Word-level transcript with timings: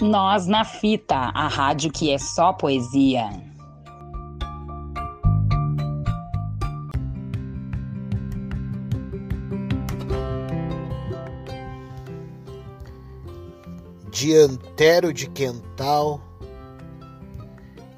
Nós 0.00 0.46
na 0.46 0.64
Fita, 0.64 1.14
a 1.14 1.46
rádio 1.46 1.92
que 1.92 2.10
é 2.10 2.16
só 2.16 2.54
poesia. 2.54 3.28
Diantero 14.10 15.12
de 15.12 15.28
Quental, 15.28 16.18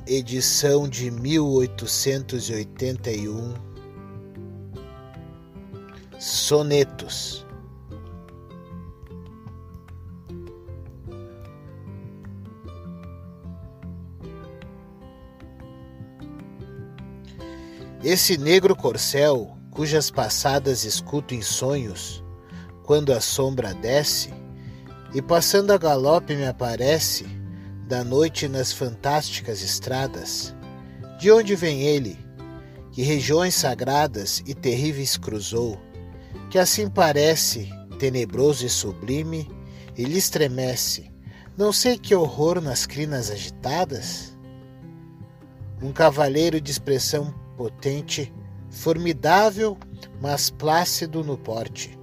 edição 0.04 0.88
de 0.88 1.08
1881. 1.08 3.54
Sonetos. 6.18 7.46
Esse 18.04 18.36
negro 18.36 18.74
corcel, 18.74 19.56
cujas 19.70 20.10
passadas 20.10 20.82
escuto 20.82 21.36
em 21.36 21.40
sonhos, 21.40 22.20
quando 22.82 23.12
a 23.12 23.20
sombra 23.20 23.72
desce, 23.74 24.34
e 25.14 25.22
passando 25.22 25.70
a 25.70 25.78
galope 25.78 26.34
me 26.34 26.44
aparece, 26.44 27.24
da 27.86 28.02
noite 28.02 28.48
nas 28.48 28.72
fantásticas 28.72 29.62
estradas. 29.62 30.52
De 31.20 31.30
onde 31.30 31.54
vem 31.54 31.82
ele? 31.82 32.18
Que 32.90 33.02
regiões 33.02 33.54
sagradas 33.54 34.42
e 34.46 34.52
terríveis 34.52 35.16
cruzou, 35.16 35.78
que 36.50 36.58
assim 36.58 36.90
parece, 36.90 37.70
tenebroso 38.00 38.66
e 38.66 38.68
sublime, 38.68 39.48
e 39.96 40.02
lhe 40.02 40.18
estremece, 40.18 41.08
não 41.56 41.72
sei 41.72 41.96
que 41.96 42.16
horror 42.16 42.60
nas 42.60 42.84
crinas 42.84 43.30
agitadas? 43.30 44.36
Um 45.80 45.92
cavaleiro 45.92 46.60
de 46.60 46.72
expressão 46.72 47.41
potente, 47.56 48.32
formidável, 48.70 49.78
mas 50.20 50.50
plácido 50.50 51.22
no 51.22 51.36
porte, 51.36 51.98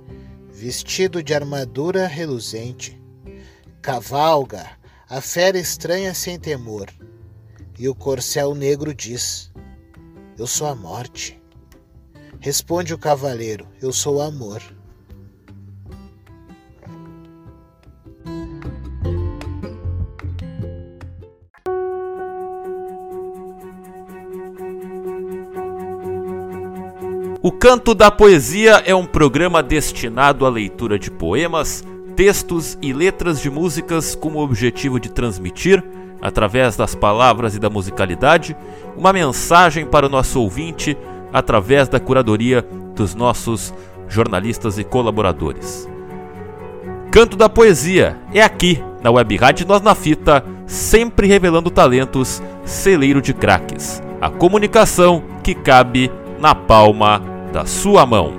vestido 0.52 1.22
de 1.22 1.34
armadura 1.34 2.08
reluzente. 2.08 3.02
Cavalga, 3.82 4.70
a 5.10 5.22
fera 5.22 5.58
estranha 5.58 6.14
sem 6.14 6.40
temor, 6.40 6.88
e 7.78 7.88
o 7.88 7.96
corcel 7.96 8.54
negro 8.54 8.94
diz: 8.94 9.52
Eu 10.38 10.46
sou 10.46 10.68
a 10.68 10.76
morte. 10.76 11.42
Responde 12.40 12.94
o 12.94 12.98
cavaleiro: 12.98 13.68
Eu 13.82 13.92
sou 13.92 14.18
o 14.18 14.22
amor. 14.22 14.62
O 27.42 27.54
Canto 27.54 27.96
da 27.96 28.12
Poesia 28.12 28.84
é 28.86 28.94
um 28.94 29.06
programa 29.06 29.64
destinado 29.64 30.46
à 30.46 30.50
leitura 30.50 31.00
de 31.00 31.10
poemas, 31.10 31.86
textos 32.14 32.78
e 32.82 32.92
letras 32.92 33.40
de 33.40 33.50
músicas 33.50 34.14
com 34.14 34.34
o 34.34 34.40
objetivo 34.40 35.00
de 35.00 35.10
transmitir, 35.10 35.82
através 36.22 36.76
das 36.76 36.96
palavras 36.96 37.56
e 37.56 37.60
da 37.60 37.70
musicalidade, 37.70 38.58
uma 38.98 39.14
mensagem 39.14 39.86
para 39.86 40.08
o 40.08 40.10
nosso 40.10 40.42
ouvinte 40.42 40.98
através 41.32 41.88
da 41.88 41.98
curadoria 41.98 42.62
dos 42.94 43.16
nossos 43.16 43.74
jornalistas 44.10 44.78
e 44.78 44.84
colaboradores. 44.84 45.88
Canto 47.10 47.38
da 47.38 47.48
Poesia 47.48 48.18
é 48.34 48.42
aqui 48.42 48.84
na 49.02 49.12
Web 49.12 49.38
Rádio 49.38 49.66
Nós 49.66 49.82
na 49.82 49.96
Fita, 49.96 50.44
sempre 50.66 51.26
revelando 51.26 51.72
talentos, 51.72 52.44
celeiro 52.66 53.22
de 53.22 53.34
craques. 53.34 54.04
A 54.20 54.30
comunicação 54.30 55.24
que 55.42 55.56
cabe 55.56 56.12
na 56.40 56.56
palma 56.56 57.22
da 57.52 57.66
sua 57.66 58.06
mão. 58.06 58.32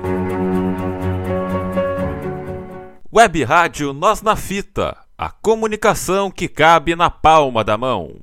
Web 3.13 3.45
Rádio 3.45 3.93
Nós 3.93 4.23
na 4.23 4.35
Fita, 4.37 4.97
a 5.19 5.29
comunicação 5.29 6.31
que 6.31 6.49
cabe 6.49 6.97
na 6.97 7.11
palma 7.11 7.63
da 7.63 7.77
mão. 7.77 8.17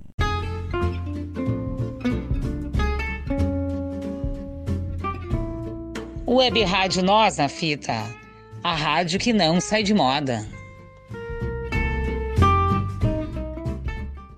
Web 6.28 6.64
Rádio 6.64 7.04
Nós 7.04 7.38
na 7.38 7.48
Fita, 7.48 8.04
a 8.64 8.74
rádio 8.74 9.20
que 9.20 9.32
não 9.32 9.62
sai 9.62 9.84
de 9.84 9.94
moda. 9.94 10.57